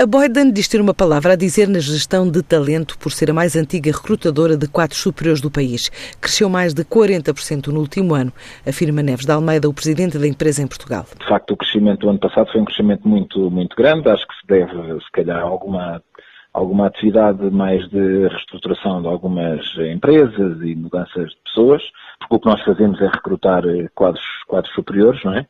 A 0.00 0.06
Boyden 0.06 0.52
diz 0.52 0.68
ter 0.68 0.80
uma 0.80 0.94
palavra 0.94 1.32
a 1.32 1.36
dizer 1.36 1.66
na 1.66 1.80
gestão 1.80 2.30
de 2.30 2.40
talento 2.40 2.96
por 3.00 3.10
ser 3.10 3.32
a 3.32 3.34
mais 3.34 3.56
antiga 3.56 3.90
recrutadora 3.90 4.56
de 4.56 4.68
quadros 4.68 5.00
superiores 5.00 5.40
do 5.40 5.50
país. 5.50 5.90
Cresceu 6.20 6.48
mais 6.48 6.72
de 6.72 6.84
40% 6.84 7.66
no 7.66 7.80
último 7.80 8.14
ano, 8.14 8.32
afirma 8.64 9.02
Neves 9.02 9.26
de 9.26 9.32
Almeida, 9.32 9.68
o 9.68 9.74
presidente 9.74 10.16
da 10.16 10.28
empresa 10.28 10.62
em 10.62 10.68
Portugal. 10.68 11.04
De 11.18 11.26
facto, 11.26 11.50
o 11.50 11.56
crescimento 11.56 12.02
do 12.02 12.10
ano 12.10 12.20
passado 12.20 12.48
foi 12.52 12.60
um 12.60 12.64
crescimento 12.64 13.08
muito, 13.08 13.50
muito 13.50 13.74
grande. 13.74 14.08
Acho 14.08 14.24
que 14.28 14.34
se 14.34 14.46
deve, 14.46 15.00
se 15.00 15.10
calhar, 15.10 15.38
a 15.38 15.42
alguma 15.42 16.00
alguma 16.52 16.86
atividade 16.86 17.50
mais 17.50 17.88
de 17.88 18.28
reestruturação 18.28 19.02
de 19.02 19.08
algumas 19.08 19.60
empresas 19.78 20.60
e 20.62 20.74
mudanças 20.76 21.30
de 21.30 21.36
pessoas, 21.44 21.82
porque 22.20 22.36
o 22.36 22.40
que 22.40 22.46
nós 22.46 22.62
fazemos 22.64 23.00
é 23.00 23.06
recrutar 23.06 23.62
quadros, 23.94 24.24
quadros 24.46 24.72
superiores, 24.74 25.22
não 25.24 25.34
é? 25.34 25.46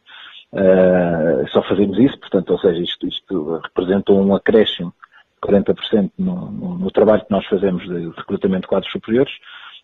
Uh, 0.53 1.47
só 1.51 1.63
fazemos 1.63 1.99
isso, 1.99 2.19
portanto, 2.19 2.51
ou 2.51 2.59
seja, 2.59 2.81
isto, 2.83 3.07
isto 3.07 3.61
representa 3.63 4.13
um 4.13 4.35
acréscimo 4.35 4.95
de 5.43 5.49
40% 5.49 6.11
no, 6.19 6.51
no, 6.51 6.79
no, 6.79 6.91
trabalho 6.91 7.25
que 7.25 7.31
nós 7.31 7.45
fazemos 7.47 7.85
de 7.85 8.09
recrutamento 8.17 8.63
de 8.63 8.69
quadros 8.69 8.91
superiores. 8.91 9.33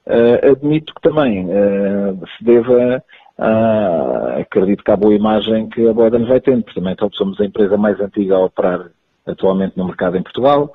Uh, 0.07 0.53
admito 0.53 0.95
que 0.95 1.03
também 1.03 1.47
uh, 1.47 2.19
se 2.37 2.45
deva, 2.45 3.03
acredito 4.41 4.83
que 4.83 4.91
à 4.91 4.97
boa 4.97 5.15
imagem 5.15 5.69
que 5.69 5.87
a 5.87 5.93
Boedan 5.93 6.25
vai 6.25 6.41
tendo, 6.41 6.63
porque 6.63 6.81
também 6.81 6.95
então, 6.95 7.11
somos 7.13 7.41
a 7.41 7.45
empresa 7.45 7.77
mais 7.77 8.01
antiga 8.01 8.37
a 8.37 8.45
operar 8.45 8.91
atualmente 9.27 9.77
no 9.77 9.87
mercado 9.87 10.17
em 10.17 10.23
Portugal, 10.23 10.73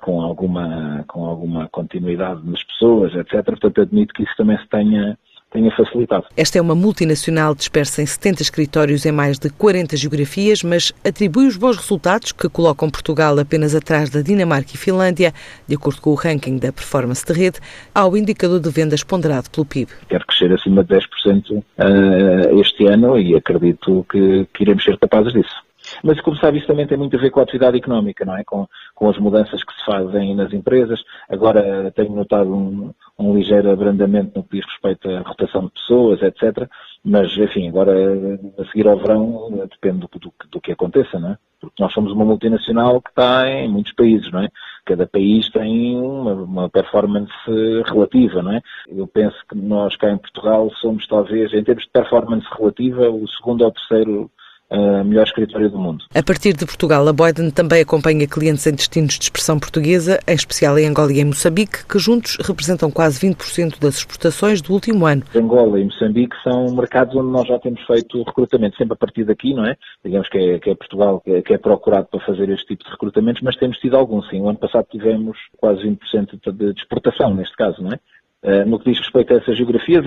com, 0.00 0.20
alguma, 0.20 1.04
com 1.08 1.24
alguma 1.24 1.68
continuidade 1.68 2.40
nas 2.44 2.62
pessoas, 2.62 3.14
etc. 3.14 3.44
Portanto, 3.44 3.80
admito 3.80 4.14
que 4.14 4.22
isso 4.22 4.36
também 4.36 4.58
se 4.58 4.68
tenha 4.68 5.18
tenha 5.50 5.70
facilitado. 5.76 6.24
Esta 6.36 6.58
é 6.58 6.60
uma 6.60 6.74
multinacional 6.74 7.54
dispersa 7.54 8.02
em 8.02 8.06
70 8.06 8.42
escritórios 8.42 9.04
em 9.04 9.12
mais 9.12 9.38
de 9.38 9.50
40 9.50 9.96
geografias, 9.96 10.62
mas 10.62 10.92
atribui 11.04 11.46
os 11.46 11.56
bons 11.56 11.76
resultados 11.76 12.32
que 12.32 12.48
colocam 12.48 12.90
Portugal 12.90 13.38
apenas 13.38 13.74
atrás 13.74 14.10
da 14.10 14.22
Dinamarca 14.22 14.70
e 14.74 14.78
Finlândia, 14.78 15.32
de 15.66 15.74
acordo 15.74 16.00
com 16.00 16.10
o 16.10 16.14
ranking 16.14 16.58
da 16.58 16.72
performance 16.72 17.24
de 17.24 17.32
rede, 17.32 17.58
ao 17.94 18.16
indicador 18.16 18.60
de 18.60 18.70
vendas 18.70 19.02
ponderado 19.02 19.50
pelo 19.50 19.66
PIB. 19.66 19.90
Quero 20.08 20.24
crescer 20.26 20.52
acima 20.52 20.84
de 20.84 20.94
10% 20.94 21.62
eh, 21.78 22.60
este 22.60 22.86
ano 22.86 23.18
e 23.18 23.34
acredito 23.34 24.06
que, 24.10 24.46
que 24.54 24.62
iremos 24.62 24.84
ser 24.84 24.98
capazes 24.98 25.32
disso. 25.32 25.69
Mas, 26.02 26.20
como 26.20 26.36
sabe, 26.36 26.58
isso 26.58 26.66
também 26.66 26.86
tem 26.86 26.96
muito 26.96 27.16
a 27.16 27.20
ver 27.20 27.30
com 27.30 27.40
a 27.40 27.42
atividade 27.42 27.76
económica, 27.76 28.24
não 28.24 28.36
é? 28.36 28.44
Com, 28.44 28.66
com 28.94 29.10
as 29.10 29.18
mudanças 29.18 29.62
que 29.62 29.72
se 29.74 29.84
fazem 29.84 30.34
nas 30.34 30.52
empresas. 30.52 31.02
Agora 31.28 31.90
tenho 31.92 32.14
notado 32.14 32.54
um, 32.54 32.92
um 33.18 33.34
ligeiro 33.34 33.70
abrandamento 33.70 34.32
no 34.36 34.44
que 34.44 34.56
diz 34.56 34.66
respeito 34.66 35.08
à 35.10 35.20
rotação 35.20 35.66
de 35.66 35.72
pessoas, 35.72 36.22
etc. 36.22 36.68
Mas, 37.04 37.36
enfim, 37.36 37.68
agora 37.68 37.92
a 38.58 38.64
seguir 38.66 38.86
ao 38.88 38.98
verão 38.98 39.50
depende 39.70 40.00
do, 40.00 40.18
do, 40.18 40.32
do 40.50 40.60
que 40.60 40.72
aconteça, 40.72 41.18
não 41.18 41.32
é? 41.32 41.38
Porque 41.60 41.82
nós 41.82 41.92
somos 41.92 42.10
uma 42.12 42.24
multinacional 42.24 43.02
que 43.02 43.10
está 43.10 43.46
em 43.48 43.68
muitos 43.68 43.92
países, 43.92 44.30
não 44.32 44.40
é? 44.40 44.48
Cada 44.86 45.06
país 45.06 45.50
tem 45.50 46.00
uma, 46.00 46.32
uma, 46.32 46.70
performance 46.70 47.30
relativa, 47.86 48.42
não 48.42 48.52
é? 48.52 48.62
Eu 48.88 49.06
penso 49.06 49.36
que 49.46 49.54
nós 49.54 49.94
cá 49.96 50.10
em 50.10 50.16
Portugal 50.16 50.70
somos 50.80 51.06
talvez, 51.06 51.52
em 51.52 51.62
termos 51.62 51.84
de 51.84 51.90
performance 51.90 52.46
relativa, 52.58 53.10
o 53.10 53.28
segundo 53.28 53.62
ou 53.62 53.72
terceiro 53.72 54.30
a 54.70 55.04
melhor 55.04 55.24
escritório 55.24 55.68
do 55.68 55.78
mundo. 55.78 56.04
A 56.14 56.22
partir 56.22 56.54
de 56.54 56.64
Portugal, 56.64 57.06
a 57.06 57.12
Boyden 57.12 57.50
também 57.50 57.82
acompanha 57.82 58.26
clientes 58.26 58.66
em 58.66 58.72
destinos 58.72 59.18
de 59.18 59.24
expressão 59.24 59.58
portuguesa, 59.58 60.20
em 60.26 60.34
especial 60.34 60.78
em 60.78 60.86
Angola 60.86 61.12
e 61.12 61.20
em 61.20 61.24
Moçambique, 61.24 61.84
que 61.86 61.98
juntos 61.98 62.36
representam 62.40 62.90
quase 62.90 63.18
20% 63.26 63.80
das 63.80 63.96
exportações 63.96 64.62
do 64.62 64.72
último 64.72 65.06
ano. 65.06 65.22
Angola 65.34 65.80
e 65.80 65.84
Moçambique 65.84 66.36
são 66.42 66.72
mercados 66.74 67.16
onde 67.16 67.30
nós 67.30 67.48
já 67.48 67.58
temos 67.58 67.84
feito 67.86 68.22
recrutamento, 68.22 68.76
sempre 68.76 68.94
a 68.94 68.96
partir 68.96 69.24
daqui, 69.24 69.52
não 69.52 69.64
é? 69.64 69.76
Digamos 70.04 70.28
que 70.28 70.38
é, 70.38 70.58
que 70.58 70.70
é 70.70 70.74
Portugal 70.74 71.20
que 71.20 71.30
é, 71.32 71.42
que 71.42 71.54
é, 71.54 71.58
procurado 71.58 72.06
para 72.06 72.20
fazer 72.20 72.48
este 72.50 72.66
tipo 72.66 72.84
de 72.84 72.90
recrutamentos, 72.90 73.42
mas 73.42 73.56
temos 73.56 73.78
tido 73.78 73.96
alguns, 73.96 74.28
sim. 74.28 74.40
O 74.40 74.48
ano 74.48 74.58
passado 74.58 74.86
tivemos 74.90 75.36
quase 75.56 75.82
20% 75.82 76.52
de, 76.52 76.72
de 76.72 76.80
exportação, 76.80 77.34
neste 77.34 77.56
caso, 77.56 77.82
não 77.82 77.90
é? 77.90 77.98
Uh, 78.42 78.66
no 78.66 78.78
que 78.78 78.90
diz 78.90 78.98
respeito 78.98 79.34
a 79.34 79.36
essas 79.36 79.56
geografias, 79.56 80.02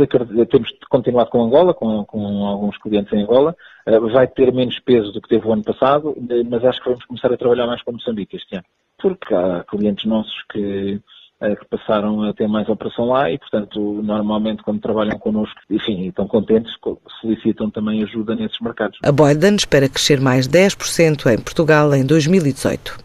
temos 0.50 0.70
continuado 0.90 1.30
com 1.30 1.44
Angola, 1.44 1.72
com, 1.74 2.04
com 2.04 2.46
alguns 2.46 2.78
clientes 2.80 3.14
em 3.14 3.22
Angola. 3.22 3.56
Uh, 3.88 4.10
vai 4.10 4.28
ter 4.28 4.52
menos 4.52 4.80
peso 4.80 5.12
do 5.12 5.22
que 5.22 5.30
teve 5.30 5.48
o 5.48 5.54
ano 5.54 5.64
passado, 5.64 6.16
mas 6.50 6.66
acho 6.66 6.82
que 6.82 6.90
vamos 6.90 7.06
começar 7.06 7.32
a 7.32 7.38
trabalhar 7.38 7.68
mais 7.68 7.84
com 7.84 7.92
Moçambique 7.92 8.36
este 8.36 8.56
ano. 8.56 8.66
Porque 9.00 9.34
há 9.36 9.64
clientes 9.70 10.06
nossos 10.06 10.44
que, 10.52 11.00
que 11.40 11.66
passaram 11.70 12.24
a 12.24 12.34
ter 12.34 12.48
mais 12.48 12.68
operação 12.70 13.06
lá 13.06 13.30
e, 13.30 13.38
portanto, 13.38 14.02
normalmente 14.02 14.64
quando 14.64 14.80
trabalham 14.80 15.20
connosco, 15.20 15.60
enfim, 15.70 16.08
estão 16.08 16.26
contentes, 16.26 16.74
solicitam 17.20 17.70
também 17.70 18.02
ajuda 18.02 18.34
nesses 18.34 18.60
mercados. 18.62 18.98
A 19.04 19.12
Boyden 19.12 19.56
espera 19.56 19.90
crescer 19.90 20.22
mais 20.22 20.48
10% 20.48 21.32
em 21.32 21.38
Portugal 21.42 21.94
em 21.94 22.06
2018. 22.06 22.98